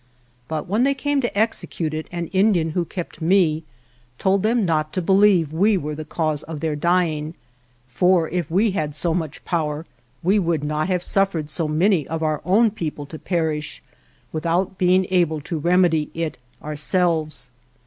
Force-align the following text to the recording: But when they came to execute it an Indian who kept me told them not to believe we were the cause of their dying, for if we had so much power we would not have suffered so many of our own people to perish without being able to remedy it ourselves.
But 0.47 0.67
when 0.67 0.81
they 0.81 0.95
came 0.95 1.21
to 1.21 1.37
execute 1.37 1.93
it 1.93 2.07
an 2.11 2.25
Indian 2.29 2.71
who 2.71 2.85
kept 2.85 3.21
me 3.21 3.65
told 4.17 4.41
them 4.41 4.65
not 4.65 4.91
to 4.93 4.99
believe 4.99 5.53
we 5.53 5.77
were 5.77 5.93
the 5.93 6.03
cause 6.03 6.41
of 6.41 6.59
their 6.59 6.75
dying, 6.75 7.35
for 7.87 8.27
if 8.29 8.49
we 8.49 8.71
had 8.71 8.95
so 8.95 9.13
much 9.13 9.45
power 9.45 9.85
we 10.23 10.39
would 10.39 10.63
not 10.63 10.87
have 10.87 11.03
suffered 11.03 11.51
so 11.51 11.67
many 11.67 12.07
of 12.07 12.23
our 12.23 12.41
own 12.45 12.71
people 12.71 13.05
to 13.05 13.19
perish 13.19 13.83
without 14.33 14.79
being 14.79 15.05
able 15.11 15.39
to 15.41 15.59
remedy 15.59 16.09
it 16.15 16.39
ourselves. 16.63 17.51